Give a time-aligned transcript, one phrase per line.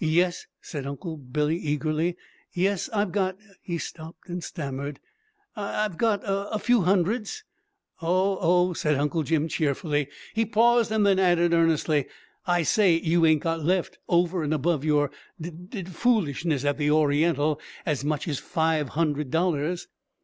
[0.00, 2.16] "Yes," said Uncle Billy eagerly.
[2.52, 2.90] "Yes!
[2.92, 4.98] I've got" He stopped and stammered.
[5.54, 7.44] "I've got a few hundreds."
[8.02, 10.08] "Oh, oh!" said Uncle Jim cheerfully.
[10.34, 12.06] He paused, and then added earnestly,
[12.44, 12.98] "I say!
[12.98, 18.04] You ain't got left, over and above your d d foolishness at the Oriental, as
[18.04, 19.86] much as five hundred dollars?"